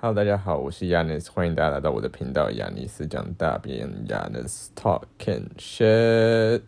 [0.00, 6.60] Hello，大家好，我是 Yanis，欢迎大家来到我的频道亚尼斯讲大便，Yanis talking shit。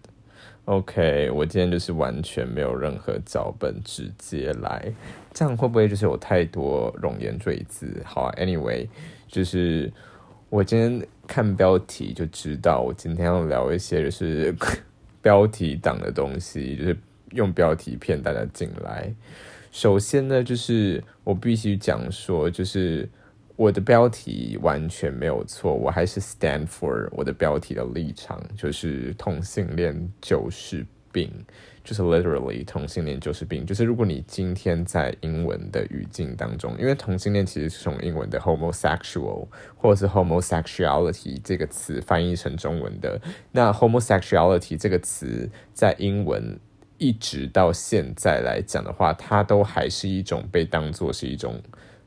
[0.65, 4.93] OK，我今天就是完全没有任何脚本，直接来，
[5.33, 8.03] 这样会不会就是有太多冗言赘字？
[8.05, 8.89] 好，Anyway，
[9.29, 9.93] 就是
[10.49, 14.53] 我今天看标题就知道，我今天要聊一些就是
[15.23, 16.99] 标题党的东西，就是
[17.31, 19.15] 用标题骗大家进来。
[19.71, 23.09] 首先呢，就是我必须讲说，就是
[23.61, 30.83] 我的标题完全没有错，我还是 stand for 我的标题的立场，就是同性恋就是
[31.13, 31.31] 病，
[31.85, 39.47] 就是 literally 同性恋就是病，就是如果你今天在英文的语境当中，因为同性恋其实是从英文的 homosexual
[39.77, 43.21] 或者是 homosexuality 这个词翻译成中文的，
[43.53, 46.59] 那 homosexuality 这个词在英文。
[47.03, 51.59] 一直到现在来讲的话，它都还是一种被当作是一种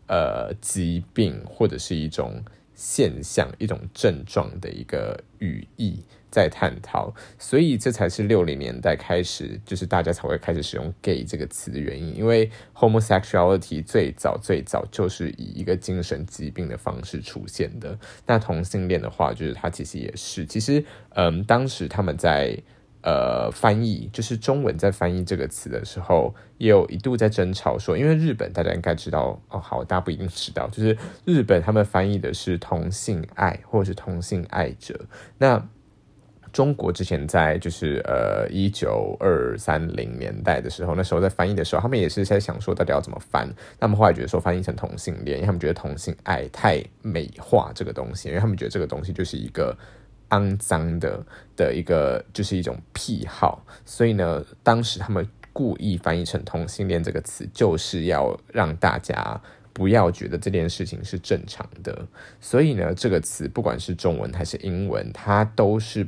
[0.07, 12.16] 呃疾病或者是一种现象、一种症状的一个语义在探讨，所以这才是六零年代开始，就是大家才会开始使用 “gay” 这个词的原因。
[12.17, 17.97] 因为 homosexuality 最早最早就是以一个精神疾病的方式出现的。
[18.25, 22.58] 那同性恋的话，就是它其实也是，其实嗯，当时他们在。
[23.03, 34.97] 呃，翻译就是中文在翻译这个词的时候，也有一度在争吵说，因为日本大家应该知道哦，好，大家不一定知道，就是日本他们翻译的是同性爱或者是同性爱者。
[35.37, 35.61] 那
[36.53, 43.53] 中国之前在就是呃一九二三零年代的时候，那时候在翻译的时候，他们也是在想说到底要怎么翻。
[43.77, 49.77] 他们后来觉得说翻译成同性恋，因为他们觉得同性爱太美化这个东西，因为他们觉得这个东西就是一个。
[50.34, 51.23] 肮脏的
[51.56, 59.39] 的一个就是一种癖好，所以呢，当时他们故意翻译成同性恋这个词，就是要让大家
[59.72, 62.08] 不要觉得这件事情是正常的。
[62.42, 66.08] 所以呢，这个词不管是中文还是英文，它都是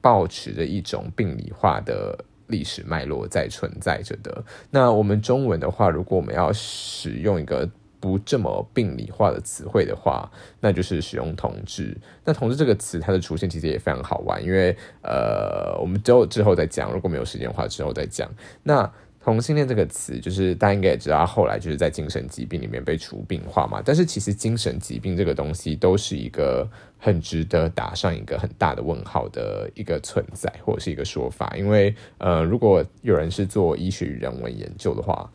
[0.00, 4.42] 保持着一种病理化的历史脉络在存在着的。
[4.70, 7.68] 那我们中文的话，如果我们要使用一个。
[8.00, 10.28] 不这么病理化的词汇的话，
[10.58, 11.94] 那就是使用同志。
[12.24, 18.28] 那同志这个词，它的出现其实也非常好玩，因为呃，我们之后之后再讲，如果没有时间的话，之后再讲。
[18.62, 18.90] 那
[19.22, 23.82] 同性恋这个词，就是大家应该也知道，后来就是在精神疾病里面被除病化嘛。
[23.84, 26.66] 但是其实精神疾病这个东西，都是一个
[26.98, 31.54] 很值得打上一个很大的问号的一个存在，或者是一个说法。
[31.54, 35.30] 因为呃，如果有人是做医学与人文研究的话。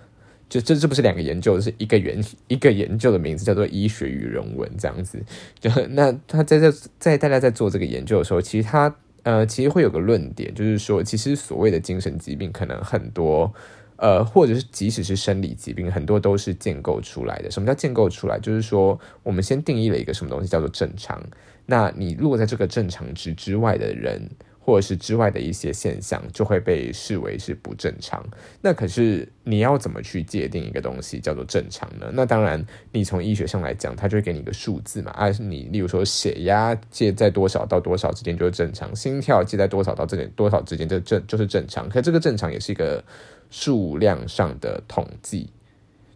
[0.48, 5.20] 就这这不是两个研究，是一个研一个研究的名字叫做医学与人文这样子。
[5.60, 13.52] 就那他在这在大家在做这个研究的时候，其实他呃其实会有个论点，就是说其实所谓的精神疾病可能很多
[13.98, 17.50] 呃或者是即使是生理疾病，很多都是建构出来的。
[17.50, 18.40] 什么叫建构出来？
[18.40, 21.22] 就是说我们先定义了一个什么东西叫做正常，
[21.66, 24.30] 那你如果在这个正常值之外的人。
[24.66, 28.26] 或者是之外的一些现象，就会被视为是不正常。
[28.60, 32.10] 那可是你要怎么去界定一个东西叫做正常呢？
[32.12, 35.12] 那当然，你从医学上来讲，它就会给你一个数字嘛。
[35.12, 41.88] 啊，你例如说血压介在多少到多少之间就是正常，心跳介在多少到这点多少之间就正就是正常。
[41.88, 43.04] 可这个正常也是一个
[43.52, 45.48] 数量上的统计。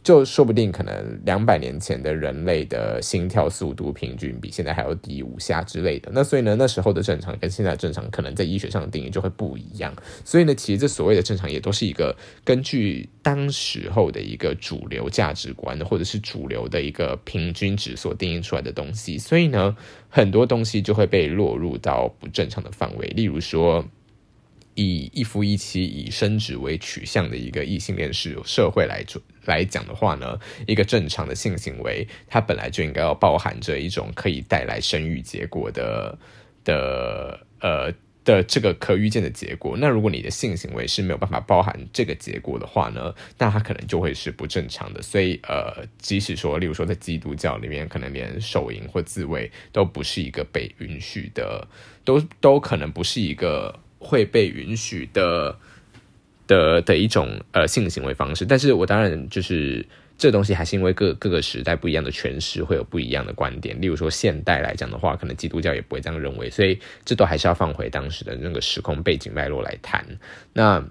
[0.02, 9.94] 就说不定可能两百年前的人类的心跳速度平均比现在还要低五下之类的，那所以呢，那时候的正常跟现在正常可能在医学上的定义就会不一样。
[10.24, 19.18] 所以呢，其实这所谓的正常也都是一个根据当时候的一个主流价值观或者是主流的一个平均值所定义出来的东西。
[19.18, 19.76] 所以呢，
[20.08, 23.86] 很多东西就会被落入到不正常的范围，例如说。
[24.76, 36.17] 以一夫一妻、以生殖为取向的一个异性恋社社会来做来讲的话呢，一个正常的性行为，它本来就应该要包含着一种可以带来生育结果的
[36.63, 37.91] 的呃
[38.23, 39.77] 的这个可预见的结果。
[39.77, 45.01] 那如果你的性行为是没有办法包含这个结果的话呢，那它可能就会是不正常的。
[45.01, 51.68] 所以呃，即使说，例如说在基督教里面，可能连手淫或自慰都不是一个被允许的，
[52.03, 53.80] 都都可能不是一个。
[54.01, 55.59] 会被允许的
[56.50, 59.86] 的的一种呃性行为方式，但是我当然就是
[60.18, 63.80] 这东西还是因为各各个时代不一样的诠释会有不一样的观点。
[63.80, 70.04] 例如说现代来讲的话，可能基督教也不会这样认为，所以这都还是要放回当时的那个时空背景脉络来谈。
[70.51, 70.84] 那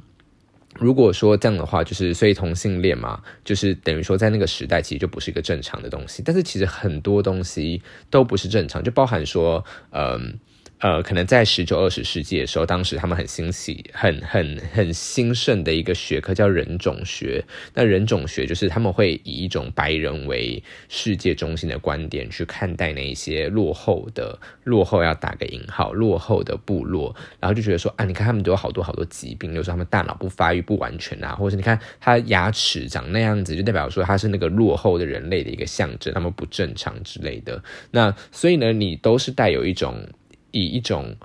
[0.77, 6.23] 如果说这样的话，就是所以同性恋嘛，就是等于说在那个时代其实就不是一个正常的东西。
[6.25, 10.39] 但是其实很多东西都不是正常，就包含说嗯。
[10.81, 17.45] 呃可能在十九二十世纪的时候，当时他们很兴起、很很很兴盛的一个学科叫人种学。
[17.75, 37.61] 那人种学就是他们会以一种白人为世界中心的观点去看待那一些落后的、落后要打个引号、落后的部落，然后就觉得说啊，你看他们都有好多好多疾病，就是他们大脑不发育不完全啊，或者是你看他牙齿长那样子，就代表说他是那个落后的人类的一个象征，他们不正常之类的。
[37.91, 40.09] 那所以呢，你都是带有一种。
[40.51, 41.17] 以一种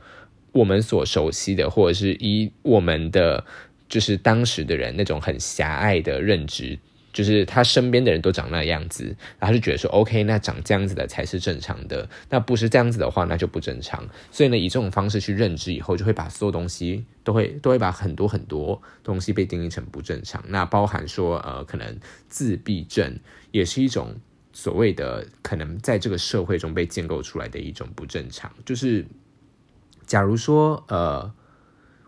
[0.52, 3.44] 我们所熟悉的，或者是以我们的
[3.90, 6.78] 就是当时的人那种很狭隘的认知，
[7.12, 14.08] 就是他身边的人都长那样子，然后就觉得说，OK，那长这样子的才是正常的，那不是这样子的话，那就不正常。
[14.32, 20.44] 所以呢，以这种方式去认知以后，就会把所有东西都会都会把很多很多东西被定义成不正常。
[20.48, 22.00] 那包含说，呃，可能
[22.30, 23.20] 自闭症
[23.52, 24.16] 也是一种。
[24.54, 29.06] 所谓的可能在这个社会中被建构出来的一种不正常，就是
[30.06, 31.34] 假如说，呃。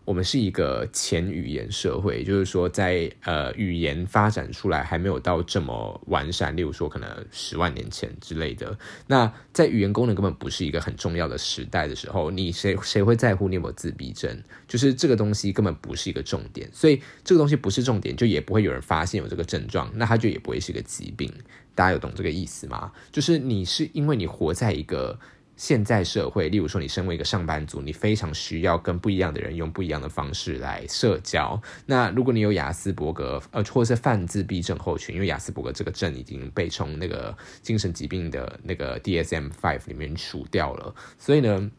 [0.06, 8.77] 我们是一个前语言社会，就是说，在呃语言发展出来还没有到这么完善，例如说可能十万年前之类的。
[9.07, 14.44] 那在语言功能根本不是一个很重要的时代的时候，你谁谁会在乎你有没有自闭症？
[14.68, 21.33] 就是这个东西根本不是一个重点，所以这个东西不是重点，就也不会有人发现有这个症状，那它就也不会是一个疾病。
[21.75, 22.92] 大家有懂这个意思吗？
[23.12, 25.19] 就是你是因为你活在一个。
[25.57, 31.57] 现在社会，例如说，你身为一个上班族，你非常需要跟不一样的人用不一样的方式来社交。
[31.86, 40.94] 那如果你有雅斯伯格，呃，或者是泛自闭症候群，因为雅斯伯格这个症已经被从那个精神疾病的那个 DSM Five 里面除掉了。
[41.18, 41.71] 所以呢，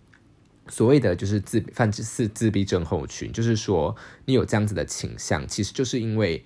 [0.69, 3.95] 所谓的就是自泛自自闭症候群，就是说
[4.25, 6.43] 你有这样子的倾向，其实就是因为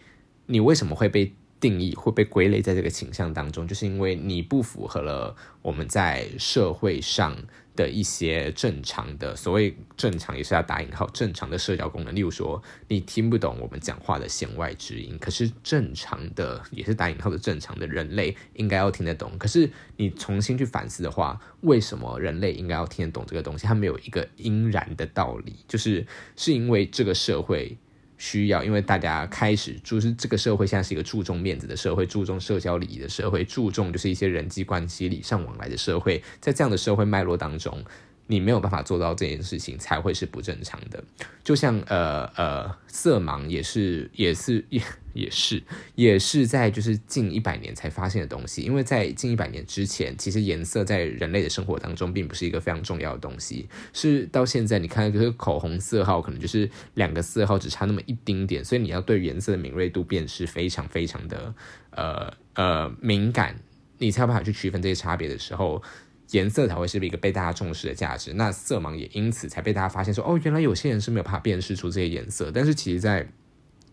[0.47, 1.33] 你为什么会被。
[1.61, 7.37] 定义会被归类在这个倾向当中，就是因为你不符合了我们在社会上
[7.77, 19.31] 的一些正常的所谓正常也是要打引号正常的社交功能，例如说你听不懂我们讲话的弦外之音，可是正常的也是打引号的正常的人类应该要听得懂。
[19.39, 23.67] 可是你重新去反思的话，为什么人类应该要听得懂这个东西？
[23.67, 27.77] 它没有一个应然的道理，就是是因为这个社会。
[28.21, 37.83] 需要，因为大家开始就是这个社会现在是一个注重面子的社会，注重社交礼仪的社会，注重就是一些人际关系礼尚往来的社会，在这样的社会脉络当中。
[38.31, 41.03] 你没有办法做到这件事情，才会是不正常的。
[41.43, 44.81] 就像呃呃，色盲也是也是也
[45.15, 45.61] 也是
[45.97, 48.63] 也是在就是近一百年才发现的东西。
[48.63, 53.69] 因为在近一百年之前，其实颜色在人类的生活当中并不是一个非常重要的东西。
[53.93, 61.53] 是到现在，你看这个口红色号，可能就是两个色号只差那么一丁点，所以你要对颜色的敏锐度辨识非常非常的
[61.91, 63.57] 呃呃敏感，
[63.99, 65.83] 你才有办法去区分这些差别的时候。
[66.31, 72.51] 颜色才会是一个被大家重视的价值，那色盲也因此才被大家发现说，哦，原来有些人是没有办法辨识出这些颜色。
[72.53, 73.29] 但是其实，在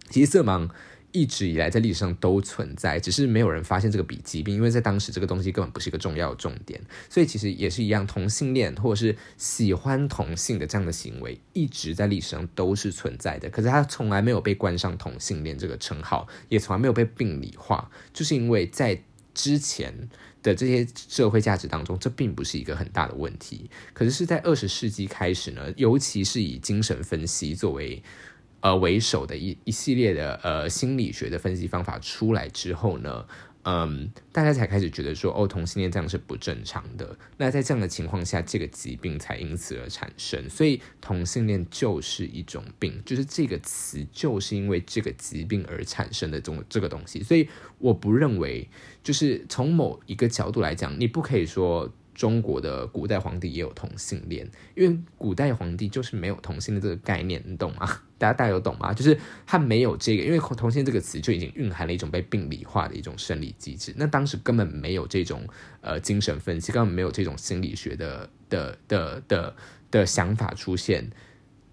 [0.10, 0.70] 其实色盲
[1.12, 6.80] 一直以来在历史上都存在，只是没有人发现这个比疾病，因为在当时这个东西根本不是一个重要的重点。
[7.10, 13.50] 所以其实也是一样，同性恋或者是喜欢同性的这样的行为，一直在历史上都是存在的。
[13.50, 19.02] 可是它从来没有被冠上同性恋这个称号，也从来没有被病理化，就是因为在
[19.34, 20.10] 之前。
[20.48, 23.70] 的这些社会价值当中，这并不是一个很大的问题。
[23.94, 28.02] 可是是在二十世纪开始呢，尤其是以精神分析作为
[28.62, 33.26] 呃为首的一一系列的呃心理学的分析方法出来之后呢。
[33.70, 37.18] 嗯，大家才开始觉得说，哦，同性恋这样是不正常的。
[37.36, 40.50] 那在这样的情况下，这个疾病才因此而产生。
[40.50, 47.22] 所以，同性恋就是一种病，就是这个词就是因为这个疾病而产生的这种这个东西。
[47.22, 48.70] 所以，我不认为，
[49.04, 51.94] 就是从某一个角度来讲，你不可以说。
[52.18, 57.88] 中国的古代皇帝也有同性恋，因为古代皇帝就是没有同性的这个概念，你懂吗？
[58.18, 58.92] 大家大家有懂吗？
[58.92, 63.94] 就是他没有这个，因为同性这个词就已经蕴含了一种被病理化的一种生理机制。
[63.96, 65.48] 那当时根本没有这种
[65.82, 69.56] 呃精神分析，根本没有这种心理学的的的的
[69.92, 71.08] 的想法出现。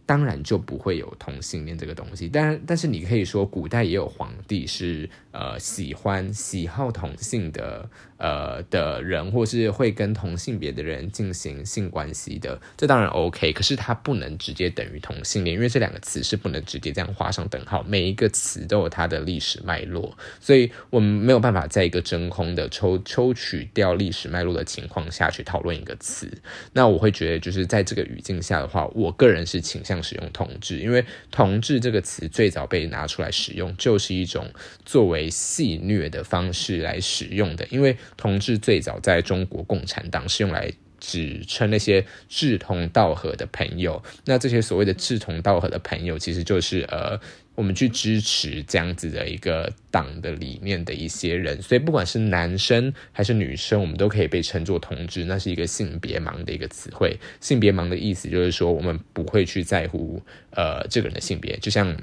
[0.07, 13.53] 当然就不会有同性恋这个东西，但但是你可以说，古代也有皇帝是呃喜欢喜好同性的呃的人，或是会跟同性别的人进行性关系的，这当然 OK。
[13.53, 17.83] 可是它不能直接等于同性恋，因为这两个词是不能直接这样画上等号。
[17.83, 26.31] 每一个词都有它的历史脉络，所以我们没有办法在一个真空的抽抽取掉历史脉络的情况下去讨论一个词。
[26.73, 30.01] 那我会觉得，就是在这个语境下的话，我个人是倾向。
[30.05, 34.47] 使用同志，因为同志这个词最早被拿出来使用，就是一种
[34.85, 37.67] 作为戏谑的方式来使用的。
[37.71, 44.03] 因为同志最早在中国共产党是用来指称那些志同道合的朋友。
[44.25, 47.21] 那这些所谓的志同道合的朋友，其实就是呃。
[47.57, 55.25] 我们去支持这样子的一个党的理念的一些人，所以不管是男生还是女生，我们都可以被称作同志。
[55.25, 57.17] 那是一个性别盲的一个词汇。
[57.41, 61.57] 性别盲的意思就是说，我们不会去在乎呃这个人的性别。
[61.59, 61.97] 就像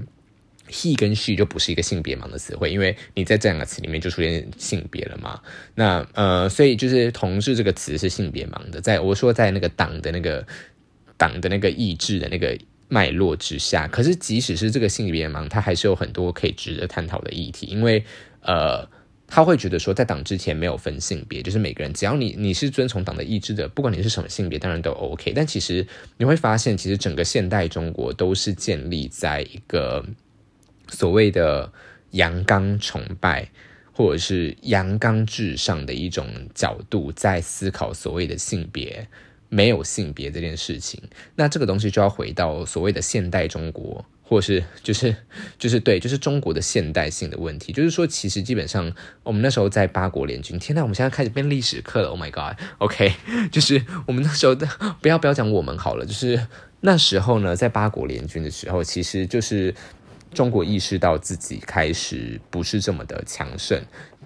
[0.72, 5.42] he 跟 she 就不是一个性别盲的词汇，因为你在这两个词里面就出现性别了嘛。
[5.76, 8.80] 那呃，所以就是同志这个词是性别盲的。
[8.82, 10.48] 在我说在那个党的那个
[11.18, 12.58] 党的那个意志的那个。
[12.94, 18.04] 脉络之下，可是即使是这个性别盲，他还是有很多可以值得探讨的议题，因为
[18.42, 18.86] 呃，
[19.28, 25.32] 他会觉得说，在党之前没有分性别，就是每个人只要你你是遵从党的意志的，不管你是什么性别，当然都 OK。
[25.34, 25.88] 但其实
[26.18, 30.06] 你会发现，其实整个现代中国都是建立在一个
[30.92, 31.74] 所谓的
[32.12, 33.50] 阳刚崇拜
[33.92, 39.08] 或者是阳刚至上的一种角度，在思考所谓的性别。
[39.54, 40.98] 没有性别这件事情，
[41.36, 45.14] 那这个东西就要回到所谓的现代中国，或是就是
[45.60, 47.74] 就是对，就是中国的现代性的问题。
[47.74, 48.90] 就是说，其实基本上
[49.24, 52.08] 我们那时候在八国联军，天呐，我们现在开始变历史课了。
[52.08, 53.14] Oh my god，OK，
[53.52, 54.66] 就是我们那时候的，
[55.02, 56.48] 不要不要讲我们好了，就是
[56.80, 59.76] 那时候呢，在八国联军的时候，其实就是
[60.34, 63.82] 中国意识到自己开始不是这么的强盛，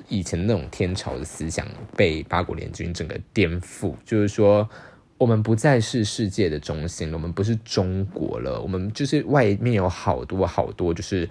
[0.07, 4.69] 以前那种天朝的思想被八国联军整个颠覆，就是说。
[5.17, 11.29] 我们不再是世界的中心，我们不是中国了，我们就是外面有好多好多，就是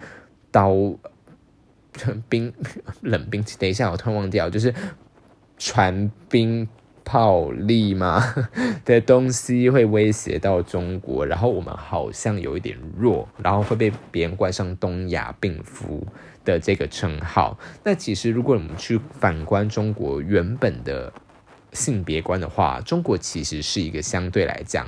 [0.50, 0.72] 刀、
[2.26, 2.50] 冰、
[3.02, 3.58] 冷兵器。
[3.58, 4.74] 等一下，我突然忘掉，就是
[5.58, 6.66] 船、兵、
[7.04, 8.22] 炮、力 嘛
[8.84, 16.06] 的东西会威胁到中国，然后我们好像有一点弱，然后会被别人冠上“东亚病夫”
[16.44, 17.58] 的这个称号。
[17.84, 21.12] 那其实，如果我们去反观中国原本的。
[21.74, 24.86] 性别观的话，中国其实是一个相对来讲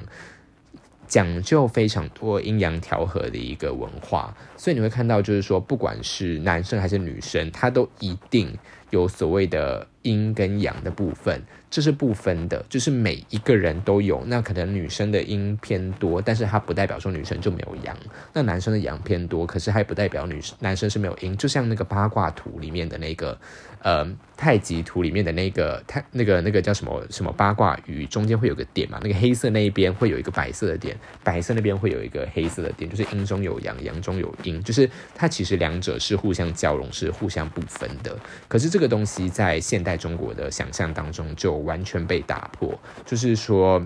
[1.08, 8.56] 讲究非常多阴阳调和的一个文化，所以你会看到，就是说，不管是男生还是女生，他都一定
[8.90, 11.42] 有所谓的阴跟阳的部分。
[11.68, 14.22] 这是不分的，就是每一个人都有。
[14.26, 17.94] 那可能女生的阴偏多，但是它不代表说女生就没有阳。
[18.32, 21.36] 那男生的阳偏多，可是还不代表女男生是没有阴。
[21.36, 23.36] 就像那个八卦图里面的那个，
[23.82, 28.98] 呃，太极图里面的那个太那个那个叫什么什么八卦鱼，中间会有个点嘛？
[29.02, 38.16] 那个黑色那一边会有一个白色的点，白色那边会有一个黑色的点，就是阴中有阳，阳中有阴，就是它其实两者是互相交融，是互相不分的。
[38.46, 41.56] 可是这个东西在现代在中国的想象当中就。
[41.66, 43.84] 完全被打破，就是说，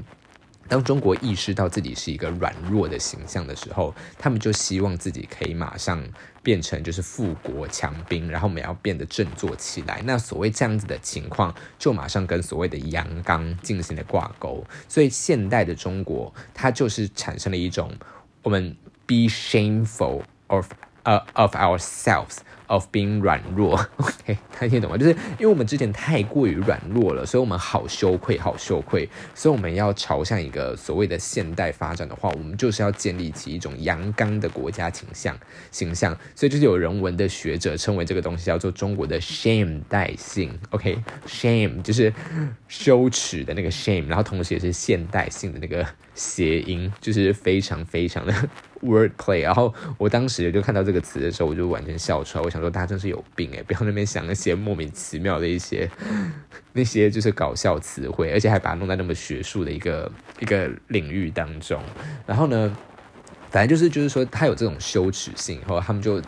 [0.69, 6.03] 当中国意识到自己是一个软弱的形象的时候，他们就希望自己可以马上
[6.43, 10.03] 变成就是富国强兵，然后我们要变得振作起来。
[10.05, 14.63] 那所谓这样子的情况，就马上跟所谓的阳刚进行了挂钩。
[14.89, 17.91] 所以现代的中国，它就是产生了一种
[18.43, 18.77] 我们
[19.07, 20.71] be shameful of
[21.05, 22.39] 呃 of ourselves。
[22.71, 24.97] of being 软弱， OK，他听懂吗？
[24.97, 35.37] 就是因为我们之前太过于软弱了，所以我们好羞愧，好羞愧，所以我们要朝向一个所谓的现代发展的话，我们就是要建立起一种阳刚的国家形象
[35.73, 36.17] 形象。
[36.37, 42.15] 所以就是有人文的学者称为这个东西叫做中国的 shame 代性，OK，shame 就是
[42.69, 45.85] 羞耻的那个 shame，然后同时也是现代性的那个
[46.21, 48.35] 谐音，就是非常非常的。
[48.83, 52.45] Wordplay，然后我当时就看到这个词的时候，我就完全笑出来。
[52.45, 55.91] 我想说，大家真是有病诶，不要那边想那些莫名其妙的一些
[56.73, 60.11] 那些就是搞笑词汇，而且还把它弄在那么学术的一个
[60.41, 61.83] 一个领域当中。
[62.27, 62.75] 然后呢，
[63.51, 66.19] 反正就是就是说，他有这种羞耻性，然后他们就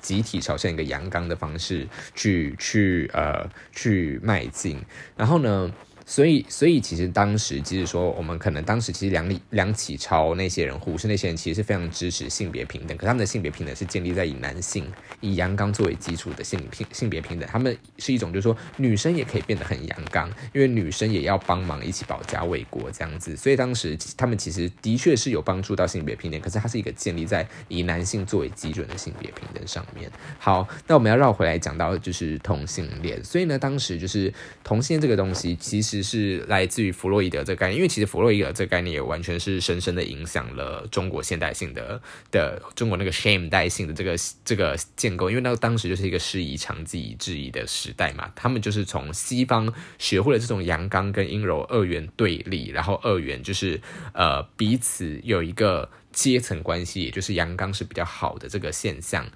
[0.00, 4.80] 集体朝向一个阳刚的方式去去呃去迈进。
[5.16, 5.72] 然后呢？
[6.08, 12.96] 所以，所以其实当时，即使说我们可能当时其实梁梁启超那些人，胡适那些人，其实是非常支持性别平等。
[12.96, 17.46] 可他们的性别平等是建立在以男性、以阳刚作为基础的性平性别平等。
[17.46, 23.36] 他们是一种就是说女生也可以变得很阳刚，因为女生也要帮忙一起保家卫国这样子。
[23.36, 30.10] 所以当时他们其实的确是有帮助到性别平等，可是它是一个建立在以男性作为基准的性别平等上面。
[30.38, 33.22] 好，那我们要绕回来讲到就是同性恋。
[33.22, 34.32] 所以呢，当时就是
[34.64, 35.97] 同性恋这个东西，其实。
[36.02, 42.00] 是来自于弗洛伊德这个概念，因为其实弗洛伊德这个概念也完全是深深的影响了中国现代性的
[42.30, 53.80] 的中国那个 shame 代性的这个这个建构，因为那个当时就是一个师夷长技以制夷的时代嘛，他们就是从西方学会了这种阳刚跟阴柔二元对立，然后二元就是
[54.12, 59.26] 呃彼此有一个阶层关系，也就是阳刚是比较好的这个现象。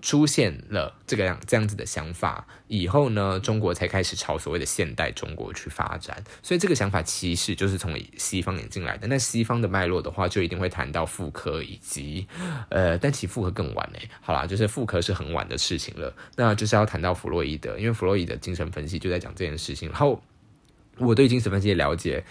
[0.00, 6.22] 出现了这个样这样子的想法以后呢，中国才开始朝所谓的现代中国去发展。
[6.42, 9.06] 所以这个想法其实就是从西方引进来的。
[9.06, 12.26] 那西方的脉络的话，就一定会谈到妇科以及
[12.68, 14.08] 呃，但其实妇科更晚诶。
[14.20, 16.14] 好啦，就是妇科是很晚的事情了。
[16.36, 19.88] 那就是要谈到弗洛伊德，因为弗洛伊德精神分析就在讲这件事情。
[19.90, 20.22] 然后
[20.98, 22.24] 我对精神分析的了解。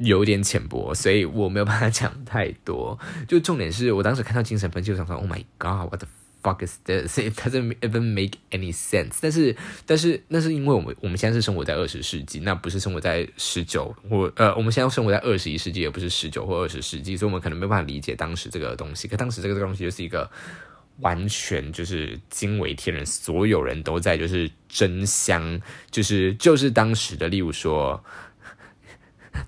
[0.00, 2.96] 有点浅薄，所以我没有办法讲太多。
[3.26, 6.06] 就重点是我当时看到精神分析，我想说，Oh my God，What the
[6.42, 7.18] fuck is this?
[7.18, 9.18] It doesn't even make any sense。
[9.20, 19.08] 但是，但是那是因为我们我们现在是生活在二十世纪，那不是生活在十九或呃，我们现在生活在二十一世纪，也不是十九或二十世纪，所以我们可能没办法理解当时这个东西。
[19.08, 20.30] 可当时这个东西就是一个
[21.00, 28.02] 完全就是惊为天人，所有人都在就是争相，就是就是当时的，例如说。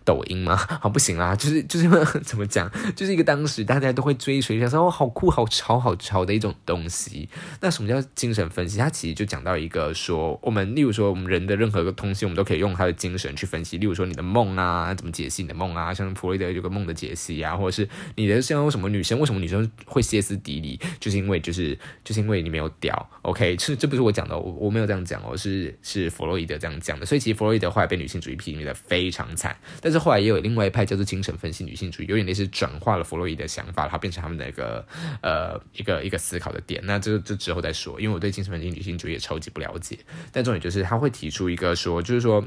[0.04, 0.56] 抖音吗？
[0.56, 1.88] 好 不行啦，就是就是
[2.22, 7.28] 怎么讲，就是一个当时大家都会追随，想说哦好酷好潮好潮的一种东西。
[7.60, 8.78] 那什么叫精神分析？
[8.78, 13.78] 它其实就讲到一个说，我们例如说我们人的任何个东西，我们都可以用他的精神去分析。
[13.78, 15.92] 例如说你的梦啊，怎么解析你的梦啊？
[15.94, 23.10] 像弗洛伊德有个梦的解析啊，或者是你的像什么女生为什么女生会歇斯底里，就是因为就是就是因为你没有屌。
[23.22, 27.06] OK，这这不是我讲的，我我没有这样讲哦，是是弗洛伊德这样讲的。
[27.06, 29.56] 所以其实弗洛伊德后来被女性主义批评的非常惨。
[29.80, 34.86] 但是后来也有另外一派叫做精神分析女性主义，有点类似转化了弗洛伊的想法，然后变成他们的一个
[35.22, 36.80] 呃一个一个思考的点。
[36.84, 39.98] 那这这之后再说，因为我对精神分析女性主义也超级不了解。
[40.30, 42.46] 但重点就是他会提出一个说，就是说，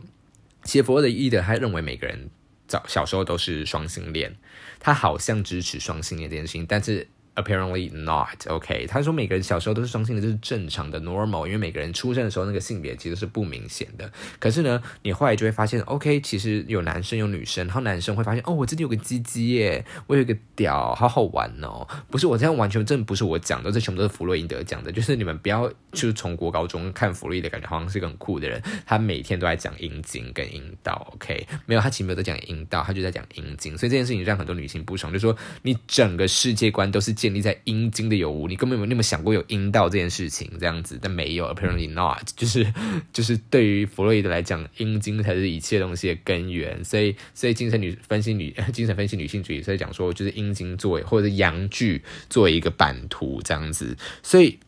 [0.63, 2.29] 其实弗洛伊德他认为每个人
[2.67, 4.35] 早小时候都是双性恋，
[4.79, 7.07] 他好像支持双性恋这件事情，但是。
[7.35, 8.85] Apparently not OK。
[8.85, 11.47] 他说每个人小时候都是双性的，这是正常的 normal。
[11.47, 14.07] 因为每个人出生的时候那个性别其实是不明显的。
[14.37, 21.87] 可是呢，你后来就会发现，OK，其实有男生有女生，然后男生会发现，哦，我这里有个鸡鸡耶，我有一个屌，好好玩哦。
[22.11, 24.91] 不是我这样完全，真的不是我讲的，这全部都是弗洛伊德讲的。
[24.91, 28.61] 就是你们不要就是从国高中看弗洛伊德，感觉好像是一个很酷的人。
[28.85, 31.47] 他每天都在讲阴茎跟阴道，OK？
[31.65, 33.75] 没有，他其实没有在讲阴道，他就在讲阴茎。
[33.75, 37.11] 所以这件事情让很多女性不爽，就说你整个世界观都是。
[37.23, 42.67] 建立在阴茎的有无，你根本没有那么想过有阴道这件事情，这样子，但没有，apparently not， 就是
[43.13, 54.59] 就是对于弗洛伊德来讲，阴茎才是一切东西的根源，所以所以精神女分析女 精神分析女性主义，所以讲说就是阴茎作为或者是阳具作为一个版图这样子，所以。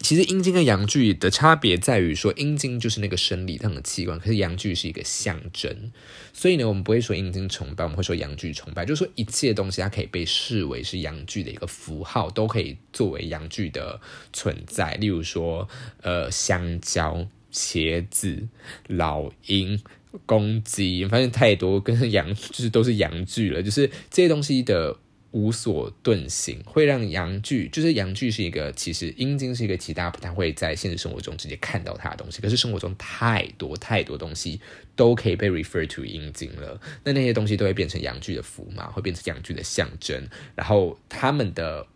[0.00, 5.92] 其实阴茎跟阳具的差别在于说，阴茎就是那个生理上的器官，可是阳具是一个象征。
[6.32, 14.00] 所以呢，我们不会说阴茎崇拜，我们会说阳具崇拜，就是说一切东西它可以被视为是阳具的一个符号，都可以作为阳具的
[14.32, 14.94] 存在。
[14.94, 15.68] 例如说，
[16.02, 18.46] 呃，香蕉、茄子、
[18.88, 19.80] 老鹰、
[20.26, 24.98] 公鸡，反正太多跟阳就是都是阳具了，就是这些东西的。
[25.32, 32.40] 无所遁形，会让阳具，就是阳具是一个，其实阴茎是一个其他不太会在现实生活中直接看到它的东西。
[32.40, 34.60] 可是生活中太多太多东西
[34.94, 41.86] 都可以被 refer to 阴茎了，那那些东西都会变成阳具的符码，会变成阳具的象征，然后他们的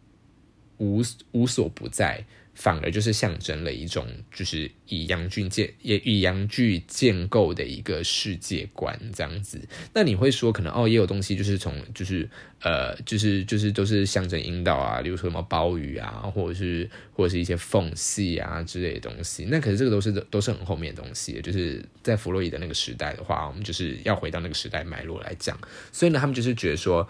[0.79, 2.25] 无无所不在。
[2.54, 9.60] 反而就是象征了一种，就是以阳具建也以阳具建构的一个世界观这样子。
[9.94, 12.28] 那你会说，可能哦，也有东西就是从就是
[12.60, 19.46] 呃，就是就是都是象征阴道啊，例如说什么鲍鱼啊，或者是或者是一些缝隙啊之类的东西。
[19.48, 25.58] 那可是这个都是都是很后面的东西，就是在弗洛伊的那个时代的话，我们就是要回到那个时代脉络来讲。
[25.92, 27.08] 所以呢，他们就是觉得说。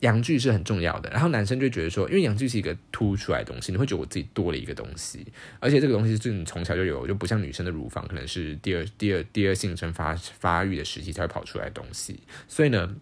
[0.00, 5.26] 阳具是很重要的，然后男生就觉得说，因为阳具是一个凸出来的东西，你会觉得我自己多了一个东西，
[5.60, 12.94] 而且这个东西是你从小就有，就不像女生的乳房可能是第二、第二、第二性征发发育的时期才会跑出来的东西，所以呢，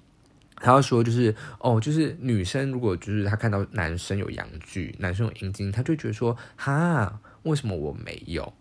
[0.57, 8.53] 他要说就是哦，就是女生如果就是她看到男生有阳具，男生有阴茎，她就觉得说，哈，为什么我没有？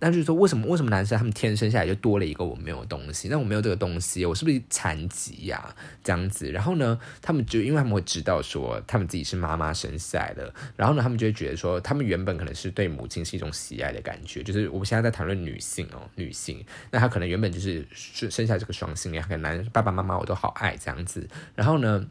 [0.00, 3.28] 那就是说，为什么为什么男生他们天生下来就多了一个我没有东西？
[3.28, 5.74] 那我没有这个东西，我是不是残疾呀？
[6.04, 14.42] 这样子，然后呢，他们就因为他们会知道说他们自己是妈妈生下来的，然后呢，他们就会觉得说，他们原本可能是对母亲是一种喜爱的感觉。
[14.42, 22.06] 就是我们现在在谈论女性哦，女性，那她可能原本就是生下这个双性恋，可能男爸爸妈妈我都好爱这样子，然后呢？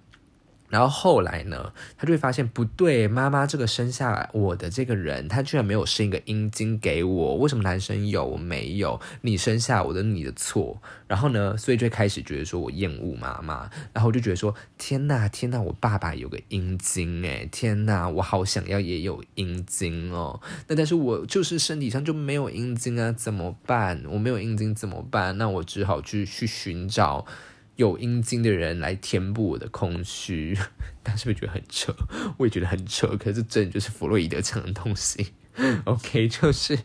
[0.69, 8.99] 然后后来呢，他就会发现不对，妈妈这个生下来我的这个人，他居然没有生一个阴茎给我，为什么男生有我没有？
[9.21, 10.82] 你生下我的你的错。
[11.08, 20.41] 然后呢，所以就开始觉得说我厌恶妈妈，然后我就觉得说天呐天呐，我爸爸有个阴茎诶，天呐，我好想要也有阴茎哦。
[20.67, 24.03] 那但是我就是身体上就没有阴茎啊，怎么办？
[24.10, 25.38] 我没有阴茎怎么办？
[25.38, 27.25] 那我只好去去寻找。
[27.78, 30.56] 有阴茎的人来填补我的空虚。
[31.04, 31.96] 他是不是觉得很扯？
[32.38, 33.08] 我也觉得很扯。
[33.18, 35.28] 可是真的就是弗洛伊德讲的东西。
[35.86, 36.78] OK，就是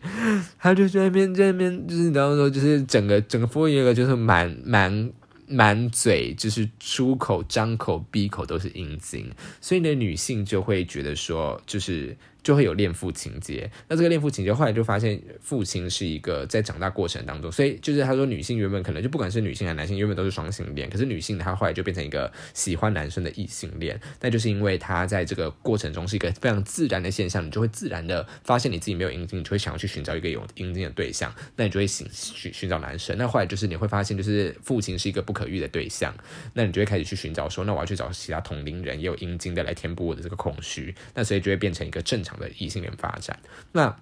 [0.58, 5.12] 他就在那边在那边，就是然后说，就是整个整个弗洛伊德就是满满。
[5.48, 12.16] 满嘴就是出口、张口、闭口都是阴茎，所以呢，女性就会觉得说，就是。
[12.42, 36.12] 就会有恋父情节，那这个恋父情节后来就发现父亲是一个在长大过程当中，所以就是他说女性原本可能就不管是女性还是男性，原本都是双性恋，可是女性她后来就变成一个喜欢男生的异性恋，那就是因为她在这个过程中是一个非常自然的现象，你就会自然的发现你自己没有阴茎，你就会想要去寻找一个有阴茎的对象，那你就会寻寻寻找男生，那后来就是你会发现就是父亲是一个不可遇的对象，
[36.54, 43.38] 那你就会开始去寻找说，那我要去找其他同龄人也有阴茎的来填补我的这个空虚，那所以就会变成一个正常的异性恋发展，
[43.72, 43.94] 那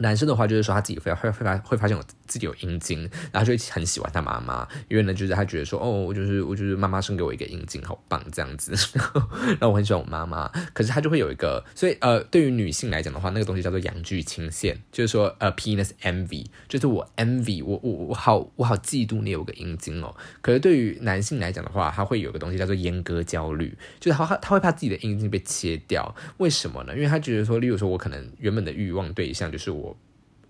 [0.00, 2.02] 男生的话就是说他自己会会会发会发现我。
[2.30, 3.00] 自己有阴茎，
[3.32, 8.70] 然后就会很喜欢他妈妈，因为呢，就是他觉得说，哦，我就是我就是妈妈生给我一个阴茎，好棒这样子。
[9.58, 20.14] 然后我很喜欢我妈妈，可是他就会有一个，所以呃，对于女性来讲的话，那个东西叫做阳具倾线，就是说呃，penis envy，就是我 envy，我我我好我好嫉妒你有个阴茎哦。
[20.40, 26.94] 可是对于男性来讲的话，他会有个东西叫做阉割焦虑，就是他他他会怕自己的阴茎被切掉，为什么呢？
[26.94, 29.89] 因为他觉得说，例如说我可能原本的欲望对象就是我。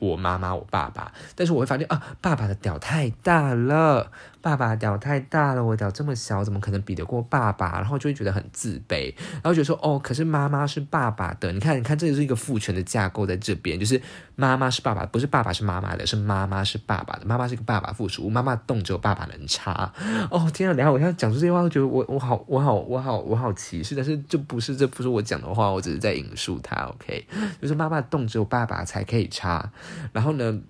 [0.00, 4.10] 我妈妈，我爸爸，但是我会发现啊，爸爸的屌太大了。
[4.42, 7.72] 爸爸屌太大了，我屌这么小，怎么可能比得过爸爸？
[7.72, 14.00] 然后就会觉得很自卑，然后觉得说哦，可是妈妈是爸爸的，你看，你看，这是一个父权的架构在这边，就是
[14.36, 19.92] 妈妈是爸爸，不是爸爸是妈妈的，是妈妈是爸爸的，妈妈是个爸爸附属，妈妈动只有爸爸能插。
[20.30, 26.76] 哦天啊，然后我现在讲出这些话，我觉得我我好我好我好我好歧视，但是这不是这不是我讲的话，我只是在引述他。
[26.76, 27.26] OK，
[27.60, 29.70] 就是妈妈动只有爸爸才可以插，
[30.12, 30.60] 然后呢，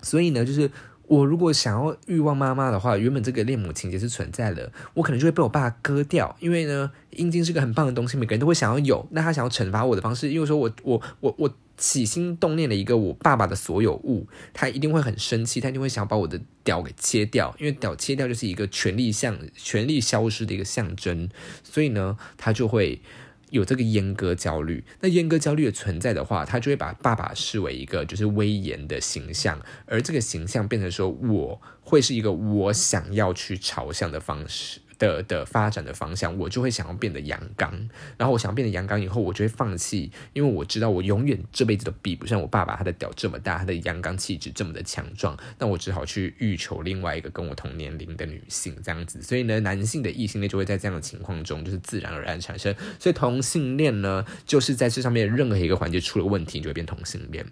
[0.00, 0.70] 所以呢，就是。
[1.10, 9.04] 我如果想要欲望妈妈的话，原本这个恋母情节是存在的，我可能就会被我爸割掉，因为呢，阴茎是个很棒的东西，每个人都会想要有。
[9.10, 21.28] 那他想要惩罚我的方式，因为说我我我我起心动念了一个我爸爸的所有物，他一定会很生气，他一定会想要把我的屌给切掉，因为屌切掉就是一个权力象、权力消失的一个象征，
[21.64, 23.02] 所以呢，他就会。
[23.50, 34.80] 有这个阉割焦虑，那阉割焦虑的存在的话，他就会把爸爸视为一个就是威严的形象，而这个形象变成说我会是一个我想要去朝向的方式。
[35.00, 37.72] 的的发展的方向，我就会想要变得阳刚，
[38.16, 57.46] 然后我想变得阳刚以后，我就会放弃，因为我知道我永远这辈子都比不上我爸爸，他的屌这么大，他的阳刚气质这么的强壮，那我只好去欲求另外一个跟我同年龄的女性这样子，所以呢，男性的异性恋就会在这样的情况中就是自然而然产生，所以同性恋呢，就是在这上面任何一个环节出了问题，就会变同性恋。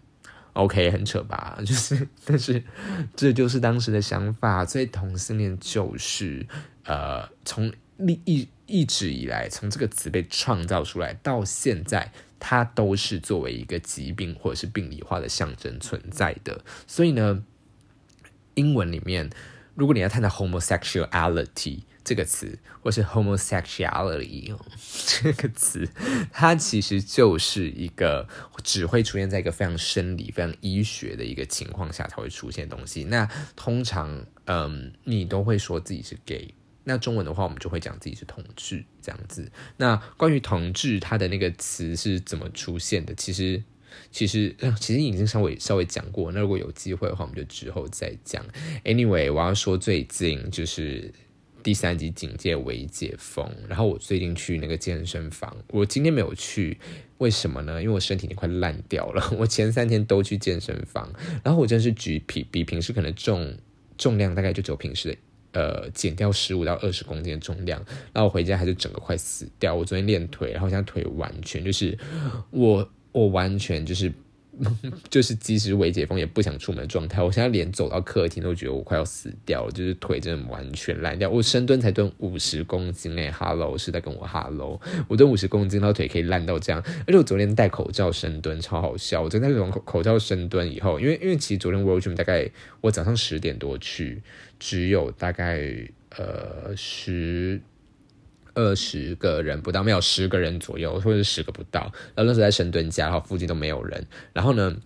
[0.54, 1.56] OK，很扯吧？
[1.64, 2.62] 就是，但是
[3.14, 6.46] 这就是当时的想法，所以同性恋就是。
[6.88, 16.64] 呃，从一一一直以来，从这个词被创造出来到现在，它都是作为一个疾病或者是病理化的象征存在的。
[16.86, 17.44] 所以呢，
[18.54, 19.28] 英文里面，
[19.74, 24.56] 如果你要探讨 homosexuality 这个词，或是 homosexuality
[25.22, 25.86] 这个词，
[26.32, 28.26] 它其实就是一个
[28.64, 33.04] 只会出现在一个非常生理、非常医学的一个情况下才会出现的东西。
[33.04, 36.54] 那通常，嗯，你都会说自己是 gay。
[36.88, 39.52] 那中文的话，我们就会讲自己是同志这样子。
[39.76, 43.14] 那关于同志，它的那个词是怎么出现的？
[43.14, 43.62] 其实，
[44.10, 46.32] 其实，其实已经稍微稍微讲过。
[46.32, 48.42] 那如果有机会的话，我们就之后再讲。
[48.84, 51.12] Anyway，我要说最近就是
[51.62, 56.78] 第三集警戒为解封，然后我最近去那个健身房，我今天没有去，
[57.18, 57.82] 为什么呢？
[57.82, 59.30] 因为我身体已经快烂掉了。
[59.38, 61.12] 我前三天都去健身房，
[61.44, 63.58] 然后我真是举比比平时可能重
[63.98, 65.18] 重量大概就只有平时的。
[65.52, 69.74] 呃，减掉十五到二十公斤的重量，然后回家还是整个快死掉。
[69.74, 71.96] 我昨天练腿，然后现在腿完全就是
[72.50, 74.12] 我，我完全就是。
[75.08, 81.30] 就是即使未解封也不想出门的状态，我现在连走到客厅都觉得我快要死掉了，就是腿真的完全烂掉。
[81.30, 86.82] 我深蹲才蹲五十公斤诶哈喽是在跟我哈喽，我蹲五十公斤，然后腿可以烂到这样。
[87.06, 94.22] 而且我昨天戴口罩深蹲超好笑，我昨天戴口罩深蹲以后，因为因为其实昨天 World Gym 大概我早上十点多去，
[94.58, 95.70] 只有大概
[96.16, 97.60] 呃十。
[98.58, 101.80] 二十个人不到，没有十个人左右，或者是十个不到。
[102.16, 104.04] 然后那时候在深蹲家，然后附近都没有人。
[104.32, 104.76] 然后呢，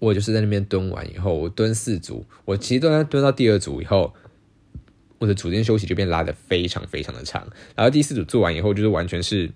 [0.00, 4.12] 我就是在那边蹲完以后，我蹲四组，我其实蹲蹲到第二组以后，
[5.18, 7.46] 我的组间休息就变拉的非常非常的长。
[7.76, 9.52] 然后第四组做完以后，就是完全是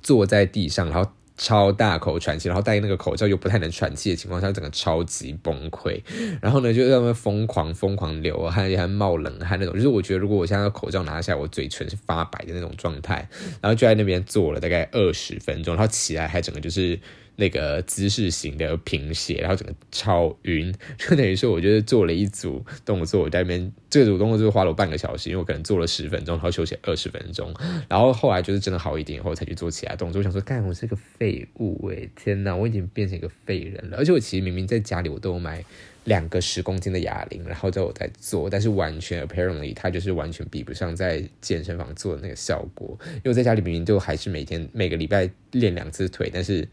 [0.00, 6.00] 坐在地上，然后超大口喘气，然后戴那个口罩又不太能喘气的情况下，整个超级崩溃。
[6.40, 9.74] 然后呢，就在那疯狂疯狂流汗，也还冒冷汗那种。
[9.74, 13.28] 就是我觉得，如果我现在口罩拿下来，我嘴唇是发白的那种状态。
[13.60, 16.98] 然后就在那边坐了大概二十分钟，然后起来还整个就是。
[17.36, 27.52] 那个姿势型的平斜，然后整个超晕， 就等于说，我就是做了一组动作，我在那边这组动作就花了我半个小时，因为我可能做了十分钟，然后休息二十分钟，
[27.88, 30.20] 然后后来就是真的好一点以后才去做其他动作。
[30.20, 33.96] 我想说，干，我是个废物哎，天哪，我已经变成一个废人了。
[33.96, 35.64] 而且我其实明明在家里我都有买
[36.04, 42.96] 两个十公斤的哑铃，然后在我在做，但是完全 apparently 它就是完全比不上在健身房做的那个效果。
[43.16, 46.68] 因为我在家里明明就还是每天每个礼拜练两次腿，但是。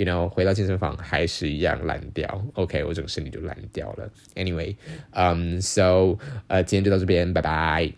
[0.00, 2.42] You know，回到健身房还是一样烂掉。
[2.54, 4.10] OK，我整个身体就烂掉了。
[4.34, 4.74] Anyway，
[5.10, 7.92] 嗯，So，呃，今天就到这边，拜拜。